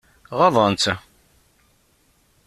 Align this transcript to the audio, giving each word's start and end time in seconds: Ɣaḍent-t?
Ɣaḍent-t? 0.39 0.85